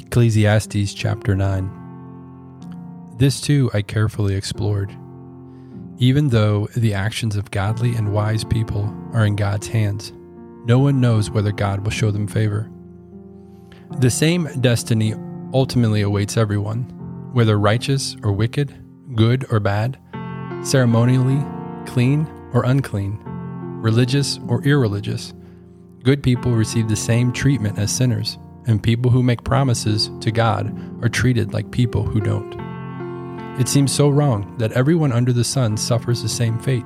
Ecclesiastes 0.00 0.94
chapter 0.94 1.36
9. 1.36 3.14
This 3.18 3.40
too 3.40 3.70
I 3.74 3.82
carefully 3.82 4.34
explored. 4.34 4.90
Even 5.98 6.28
though 6.28 6.68
the 6.74 6.94
actions 6.94 7.36
of 7.36 7.50
godly 7.50 7.94
and 7.94 8.12
wise 8.12 8.42
people 8.42 8.92
are 9.12 9.26
in 9.26 9.36
God's 9.36 9.68
hands, 9.68 10.12
no 10.64 10.78
one 10.78 11.00
knows 11.00 11.30
whether 11.30 11.52
God 11.52 11.80
will 11.80 11.90
show 11.90 12.10
them 12.10 12.26
favor. 12.26 12.70
The 13.98 14.10
same 14.10 14.48
destiny 14.60 15.14
ultimately 15.52 16.00
awaits 16.00 16.36
everyone, 16.36 16.84
whether 17.34 17.58
righteous 17.58 18.16
or 18.22 18.32
wicked, 18.32 18.74
good 19.14 19.44
or 19.52 19.60
bad, 19.60 19.98
ceremonially 20.62 21.44
clean 21.86 22.26
or 22.54 22.64
unclean, 22.64 23.20
religious 23.82 24.40
or 24.48 24.62
irreligious. 24.64 25.34
Good 26.02 26.22
people 26.22 26.52
receive 26.52 26.88
the 26.88 26.96
same 26.96 27.32
treatment 27.32 27.78
as 27.78 27.94
sinners, 27.94 28.38
and 28.70 28.82
people 28.82 29.10
who 29.10 29.22
make 29.22 29.44
promises 29.44 30.10
to 30.20 30.30
God 30.30 30.72
are 31.04 31.08
treated 31.08 31.52
like 31.52 31.70
people 31.72 32.04
who 32.04 32.20
don't. 32.20 32.58
It 33.60 33.68
seems 33.68 33.92
so 33.92 34.08
wrong 34.08 34.56
that 34.58 34.72
everyone 34.72 35.12
under 35.12 35.32
the 35.32 35.44
sun 35.44 35.76
suffers 35.76 36.22
the 36.22 36.28
same 36.28 36.58
fate. 36.60 36.84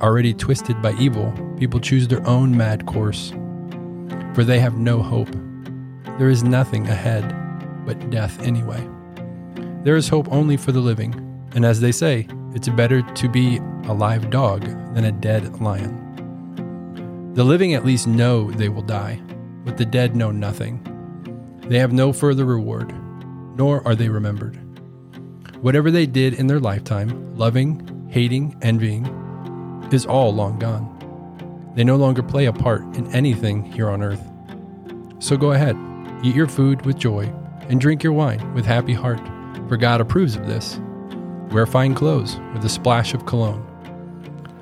Already 0.00 0.32
twisted 0.32 0.80
by 0.80 0.92
evil, 0.92 1.34
people 1.58 1.80
choose 1.80 2.06
their 2.06 2.26
own 2.26 2.56
mad 2.56 2.86
course, 2.86 3.30
for 4.32 4.44
they 4.44 4.60
have 4.60 4.78
no 4.78 5.02
hope. 5.02 5.34
There 6.18 6.30
is 6.30 6.44
nothing 6.44 6.88
ahead 6.88 7.34
but 7.84 8.10
death 8.10 8.40
anyway. 8.42 8.88
There 9.82 9.96
is 9.96 10.08
hope 10.08 10.30
only 10.32 10.56
for 10.56 10.72
the 10.72 10.80
living, 10.80 11.14
and 11.54 11.64
as 11.64 11.80
they 11.80 11.92
say, 11.92 12.28
it's 12.54 12.68
better 12.68 13.02
to 13.02 13.28
be 13.28 13.58
a 13.84 13.92
live 13.92 14.30
dog 14.30 14.62
than 14.94 15.04
a 15.04 15.12
dead 15.12 15.60
lion. 15.60 16.02
The 17.34 17.44
living 17.44 17.74
at 17.74 17.84
least 17.84 18.06
know 18.06 18.50
they 18.50 18.68
will 18.68 18.82
die, 18.82 19.20
but 19.66 19.76
the 19.76 19.84
dead 19.84 20.16
know 20.16 20.30
nothing. 20.30 20.80
They 21.66 21.80
have 21.80 21.92
no 21.92 22.12
further 22.12 22.44
reward, 22.44 22.94
nor 23.58 23.86
are 23.86 23.96
they 23.96 24.08
remembered. 24.08 24.56
Whatever 25.60 25.90
they 25.90 26.06
did 26.06 26.34
in 26.34 26.46
their 26.46 26.60
lifetime, 26.60 27.36
loving, 27.36 28.08
hating, 28.08 28.56
envying, 28.62 29.04
is 29.92 30.06
all 30.06 30.32
long 30.32 30.60
gone. 30.60 30.92
They 31.74 31.82
no 31.82 31.96
longer 31.96 32.22
play 32.22 32.46
a 32.46 32.52
part 32.52 32.82
in 32.96 33.12
anything 33.12 33.64
here 33.64 33.90
on 33.90 34.02
earth. 34.02 34.22
So 35.18 35.36
go 35.36 35.50
ahead, 35.50 35.76
eat 36.22 36.36
your 36.36 36.46
food 36.46 36.86
with 36.86 36.96
joy, 36.96 37.24
and 37.68 37.80
drink 37.80 38.04
your 38.04 38.12
wine 38.12 38.54
with 38.54 38.64
happy 38.64 38.94
heart, 38.94 39.20
for 39.68 39.76
God 39.76 40.00
approves 40.00 40.36
of 40.36 40.46
this. 40.46 40.78
Wear 41.50 41.66
fine 41.66 41.94
clothes 41.94 42.38
with 42.54 42.64
a 42.64 42.68
splash 42.68 43.14
of 43.14 43.26
cologne. 43.26 43.64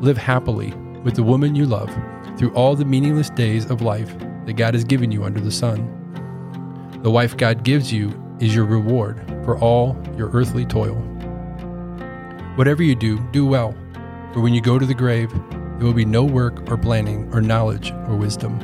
Live 0.00 0.16
happily 0.16 0.72
with 1.04 1.16
the 1.16 1.22
woman 1.22 1.54
you 1.54 1.66
love 1.66 1.94
through 2.38 2.54
all 2.54 2.74
the 2.74 2.84
meaningless 2.84 3.28
days 3.30 3.70
of 3.70 3.82
life 3.82 4.14
that 4.46 4.54
God 4.54 4.74
has 4.74 4.84
given 4.84 5.12
you 5.12 5.24
under 5.24 5.40
the 5.40 5.50
sun. 5.50 5.92
The 7.02 7.10
wife 7.10 7.36
God 7.36 7.62
gives 7.62 7.92
you 7.92 8.12
is 8.40 8.54
your 8.54 8.64
reward 8.64 9.20
for 9.44 9.58
all 9.58 10.00
your 10.16 10.30
earthly 10.30 10.64
toil. 10.64 10.96
Whatever 12.56 12.82
you 12.82 12.94
do, 12.94 13.18
do 13.32 13.46
well, 13.46 13.74
for 14.32 14.40
when 14.40 14.54
you 14.54 14.60
go 14.60 14.78
to 14.78 14.86
the 14.86 14.94
grave, 14.94 15.30
there 15.30 15.84
will 15.84 15.92
be 15.92 16.04
no 16.04 16.24
work 16.24 16.70
or 16.70 16.78
planning 16.78 17.28
or 17.34 17.42
knowledge 17.42 17.90
or 18.08 18.16
wisdom. 18.16 18.58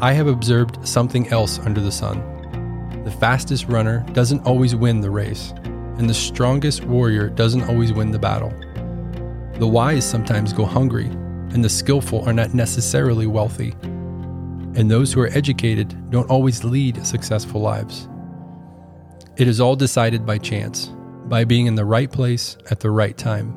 I 0.00 0.12
have 0.12 0.26
observed 0.26 0.86
something 0.86 1.28
else 1.28 1.58
under 1.60 1.80
the 1.80 1.92
sun. 1.92 2.22
The 3.04 3.10
fastest 3.10 3.66
runner 3.68 4.04
doesn't 4.12 4.46
always 4.46 4.74
win 4.74 5.00
the 5.00 5.10
race, 5.10 5.52
and 5.96 6.08
the 6.08 6.14
strongest 6.14 6.84
warrior 6.84 7.28
doesn't 7.28 7.68
always 7.68 7.92
win 7.92 8.10
the 8.10 8.18
battle. 8.18 8.52
The 9.58 9.66
wise 9.66 10.08
sometimes 10.08 10.52
go 10.52 10.64
hungry, 10.64 11.06
and 11.06 11.64
the 11.64 11.68
skillful 11.68 12.24
are 12.28 12.32
not 12.32 12.54
necessarily 12.54 13.26
wealthy. 13.26 13.74
And 14.74 14.90
those 14.90 15.12
who 15.12 15.20
are 15.20 15.28
educated 15.28 16.10
don't 16.10 16.30
always 16.30 16.64
lead 16.64 17.06
successful 17.06 17.60
lives. 17.60 18.08
It 19.36 19.48
is 19.48 19.60
all 19.60 19.76
decided 19.76 20.26
by 20.26 20.38
chance, 20.38 20.92
by 21.26 21.44
being 21.44 21.66
in 21.66 21.74
the 21.74 21.84
right 21.84 22.10
place 22.10 22.56
at 22.70 22.80
the 22.80 22.90
right 22.90 23.16
time. 23.16 23.52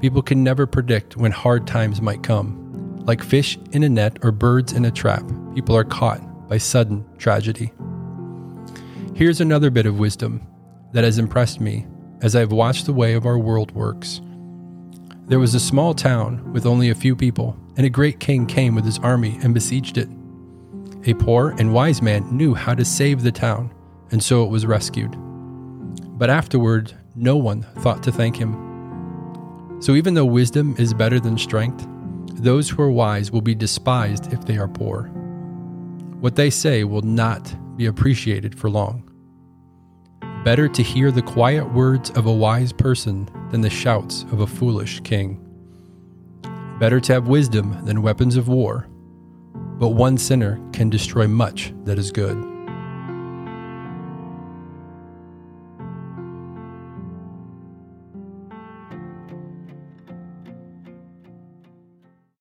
People 0.00 0.22
can 0.22 0.42
never 0.42 0.66
predict 0.66 1.16
when 1.16 1.32
hard 1.32 1.66
times 1.66 2.00
might 2.00 2.22
come. 2.22 3.02
Like 3.06 3.22
fish 3.22 3.58
in 3.72 3.82
a 3.82 3.88
net 3.88 4.18
or 4.22 4.32
birds 4.32 4.72
in 4.72 4.84
a 4.84 4.90
trap, 4.90 5.24
people 5.54 5.76
are 5.76 5.84
caught 5.84 6.48
by 6.48 6.58
sudden 6.58 7.04
tragedy. 7.18 7.72
Here's 9.14 9.40
another 9.40 9.70
bit 9.70 9.86
of 9.86 9.98
wisdom 9.98 10.46
that 10.92 11.04
has 11.04 11.18
impressed 11.18 11.60
me 11.60 11.86
as 12.22 12.34
I 12.34 12.40
have 12.40 12.52
watched 12.52 12.86
the 12.86 12.92
way 12.92 13.14
of 13.14 13.26
our 13.26 13.38
world 13.38 13.72
works. 13.72 14.20
There 15.26 15.38
was 15.40 15.54
a 15.54 15.60
small 15.60 15.94
town 15.94 16.52
with 16.52 16.66
only 16.66 16.90
a 16.90 16.94
few 16.94 17.16
people, 17.16 17.56
and 17.78 17.86
a 17.86 17.90
great 17.90 18.20
king 18.20 18.44
came 18.44 18.74
with 18.74 18.84
his 18.84 18.98
army 18.98 19.38
and 19.42 19.54
besieged 19.54 19.96
it. 19.96 20.08
A 21.06 21.14
poor 21.14 21.54
and 21.58 21.72
wise 21.72 22.02
man 22.02 22.36
knew 22.36 22.52
how 22.52 22.74
to 22.74 22.84
save 22.84 23.22
the 23.22 23.32
town, 23.32 23.72
and 24.10 24.22
so 24.22 24.44
it 24.44 24.50
was 24.50 24.66
rescued. 24.66 25.16
But 26.18 26.28
afterward, 26.28 26.92
no 27.16 27.36
one 27.36 27.62
thought 27.78 28.02
to 28.02 28.12
thank 28.12 28.36
him. 28.36 28.52
So 29.80 29.94
even 29.94 30.12
though 30.12 30.26
wisdom 30.26 30.74
is 30.78 30.92
better 30.92 31.18
than 31.18 31.38
strength, 31.38 31.86
those 32.34 32.68
who 32.68 32.82
are 32.82 32.90
wise 32.90 33.30
will 33.30 33.40
be 33.40 33.54
despised 33.54 34.30
if 34.30 34.44
they 34.44 34.58
are 34.58 34.68
poor. 34.68 35.04
What 36.20 36.36
they 36.36 36.50
say 36.50 36.84
will 36.84 37.02
not 37.02 37.54
be 37.78 37.86
appreciated 37.86 38.58
for 38.58 38.68
long. 38.68 39.10
Better 40.44 40.68
to 40.68 40.82
hear 40.82 41.10
the 41.10 41.22
quiet 41.22 41.72
words 41.72 42.10
of 42.10 42.26
a 42.26 42.32
wise 42.32 42.70
person 42.70 43.26
than 43.50 43.62
the 43.62 43.70
shouts 43.70 44.24
of 44.24 44.40
a 44.40 44.46
foolish 44.46 45.00
king. 45.00 45.40
Better 46.78 47.00
to 47.00 47.14
have 47.14 47.28
wisdom 47.28 47.82
than 47.86 48.02
weapons 48.02 48.36
of 48.36 48.46
war, 48.46 48.86
but 49.78 49.90
one 49.90 50.18
sinner 50.18 50.60
can 50.72 50.90
destroy 50.90 51.26
much 51.26 51.72
that 51.84 51.98
is 51.98 52.12
good. 52.12 52.53